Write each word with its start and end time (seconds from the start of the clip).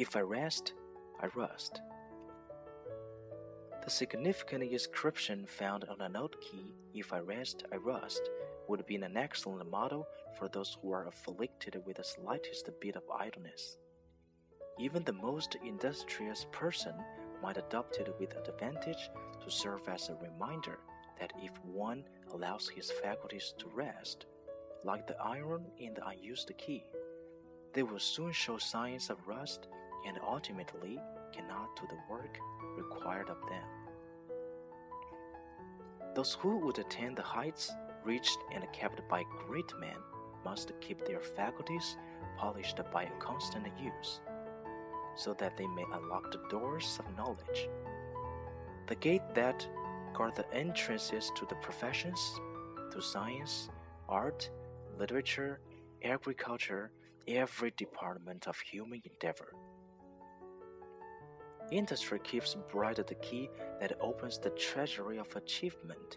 If 0.00 0.14
I 0.14 0.20
rest, 0.20 0.74
I 1.20 1.26
rust. 1.34 1.80
The 3.82 3.90
significant 3.90 4.62
inscription 4.62 5.44
found 5.44 5.86
on 5.86 6.00
a 6.00 6.08
note 6.08 6.36
key, 6.40 6.72
If 6.94 7.12
I 7.12 7.18
rest, 7.18 7.64
I 7.72 7.78
rust, 7.78 8.30
would 8.68 8.86
be 8.86 8.94
an 8.94 9.16
excellent 9.16 9.68
model 9.68 10.06
for 10.38 10.46
those 10.46 10.78
who 10.80 10.92
are 10.92 11.08
afflicted 11.08 11.82
with 11.84 11.96
the 11.96 12.04
slightest 12.04 12.70
bit 12.80 12.94
of 12.94 13.02
idleness. 13.12 13.76
Even 14.78 15.02
the 15.02 15.12
most 15.12 15.56
industrious 15.66 16.46
person 16.52 16.94
might 17.42 17.56
adopt 17.56 17.96
it 17.96 18.14
with 18.20 18.36
advantage 18.36 19.10
to 19.42 19.50
serve 19.50 19.88
as 19.88 20.10
a 20.10 20.14
reminder 20.14 20.78
that 21.18 21.32
if 21.42 21.58
one 21.64 22.04
allows 22.32 22.68
his 22.68 22.92
faculties 23.02 23.52
to 23.58 23.66
rest, 23.74 24.26
like 24.84 25.08
the 25.08 25.20
iron 25.20 25.64
in 25.78 25.92
the 25.94 26.06
unused 26.06 26.52
key, 26.56 26.84
they 27.72 27.82
will 27.82 27.98
soon 27.98 28.30
show 28.30 28.58
signs 28.58 29.10
of 29.10 29.26
rust 29.26 29.66
and 30.06 30.18
ultimately 30.26 30.98
cannot 31.32 31.76
do 31.76 31.86
the 31.88 31.98
work 32.10 32.38
required 32.76 33.28
of 33.28 33.40
them. 33.48 33.64
Those 36.14 36.34
who 36.34 36.58
would 36.58 36.78
attain 36.78 37.14
the 37.14 37.22
heights 37.22 37.72
reached 38.04 38.38
and 38.52 38.64
kept 38.72 39.06
by 39.08 39.24
great 39.46 39.72
men 39.78 39.96
must 40.44 40.72
keep 40.80 41.04
their 41.04 41.20
faculties 41.20 41.96
polished 42.36 42.80
by 42.92 43.04
a 43.04 43.18
constant 43.18 43.66
use, 43.78 44.20
so 45.16 45.34
that 45.34 45.56
they 45.56 45.66
may 45.66 45.84
unlock 45.92 46.30
the 46.30 46.42
doors 46.48 46.98
of 46.98 47.16
knowledge. 47.16 47.68
The 48.86 48.94
gate 48.94 49.34
that 49.34 49.66
guard 50.14 50.34
the 50.36 50.50
entrances 50.54 51.30
to 51.36 51.46
the 51.46 51.56
professions, 51.56 52.40
to 52.92 53.02
science, 53.02 53.68
art, 54.08 54.50
literature, 54.98 55.60
agriculture, 56.02 56.90
every 57.26 57.72
department 57.76 58.46
of 58.48 58.58
human 58.58 59.02
endeavor. 59.04 59.52
Industry 61.70 62.18
keeps 62.20 62.56
bright 62.72 62.96
the 62.96 63.14
key 63.16 63.50
that 63.78 63.98
opens 64.00 64.38
the 64.38 64.50
treasury 64.50 65.18
of 65.18 65.36
achievement. 65.36 66.16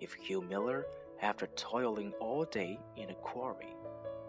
If 0.00 0.14
Hugh 0.14 0.42
Miller, 0.42 0.86
after 1.20 1.48
toiling 1.56 2.12
all 2.20 2.44
day 2.44 2.78
in 2.96 3.10
a 3.10 3.14
quarry, 3.14 3.74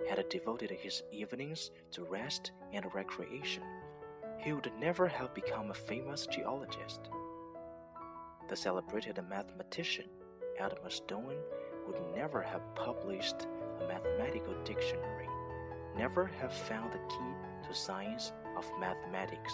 had 0.09 0.27
devoted 0.29 0.71
his 0.71 1.03
evenings 1.11 1.69
to 1.91 2.03
rest 2.05 2.53
and 2.73 2.85
recreation, 2.95 3.61
he 4.39 4.51
would 4.53 4.71
never 4.79 5.07
have 5.07 5.33
become 5.35 5.69
a 5.69 5.75
famous 5.75 6.25
geologist. 6.25 7.01
The 8.49 8.55
celebrated 8.55 9.19
mathematician 9.29 10.05
Edmund 10.57 10.91
Stone 10.91 11.37
would 11.85 12.01
never 12.15 12.41
have 12.41 12.73
published 12.73 13.45
a 13.79 13.87
mathematical 13.87 14.55
dictionary, 14.63 15.29
never 15.95 16.25
have 16.25 16.53
found 16.53 16.93
the 16.93 16.99
key 17.09 17.67
to 17.67 17.75
science 17.75 18.31
of 18.57 18.65
mathematics. 18.79 19.53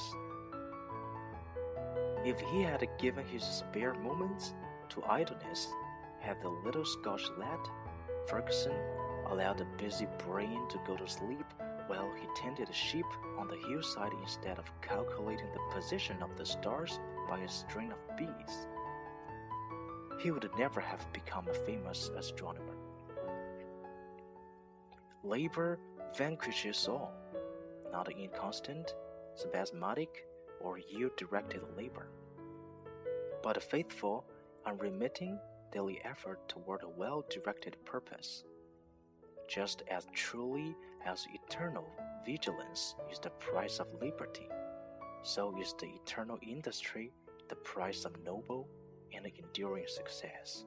If 2.23 2.39
he 2.39 2.61
had 2.61 2.87
given 2.99 3.25
his 3.25 3.43
spare 3.43 3.95
moments 3.95 4.53
to 4.89 5.03
idleness, 5.03 5.67
had 6.19 6.39
the 6.39 6.49
little 6.49 6.85
Scotch 6.85 7.27
lad, 7.37 7.59
Ferguson, 8.27 8.75
allowed 9.27 9.57
the 9.57 9.65
busy 9.77 10.07
brain 10.27 10.67
to 10.69 10.79
go 10.85 10.95
to 10.95 11.07
sleep 11.07 11.45
while 11.87 12.11
he 12.19 12.27
tended 12.41 12.73
sheep 12.73 13.07
on 13.39 13.47
the 13.47 13.57
hillside 13.67 14.11
instead 14.21 14.59
of 14.59 14.71
calculating 14.81 15.47
the 15.51 15.75
position 15.75 16.21
of 16.21 16.37
the 16.37 16.45
stars 16.45 16.99
by 17.27 17.39
a 17.39 17.49
string 17.49 17.91
of 17.91 18.17
beads, 18.17 18.67
he 20.19 20.29
would 20.29 20.47
never 20.57 20.79
have 20.79 21.11
become 21.13 21.47
a 21.47 21.53
famous 21.53 22.11
astronomer. 22.15 22.75
Labor 25.23 25.79
vanquishes 26.15 26.87
all, 26.87 27.13
not 27.91 28.11
inconstant, 28.11 28.93
spasmodic, 29.33 30.27
or 30.63 30.79
yield 30.79 31.15
directed 31.17 31.61
labor, 31.77 32.07
but 33.43 33.57
a 33.57 33.61
faithful, 33.61 34.25
unremitting 34.65 35.39
daily 35.71 35.99
effort 36.03 36.47
toward 36.47 36.83
a 36.83 36.89
well 36.89 37.23
directed 37.29 37.77
purpose. 37.85 38.43
Just 39.47 39.83
as 39.89 40.07
truly 40.13 40.75
as 41.05 41.25
eternal 41.33 41.87
vigilance 42.25 42.95
is 43.11 43.19
the 43.19 43.29
price 43.31 43.79
of 43.79 43.87
liberty, 44.01 44.47
so 45.23 45.55
is 45.59 45.73
the 45.79 45.87
eternal 45.87 46.37
industry 46.41 47.11
the 47.51 47.55
price 47.57 48.05
of 48.05 48.13
noble 48.23 48.65
and 49.13 49.25
enduring 49.25 49.83
success. 49.85 50.63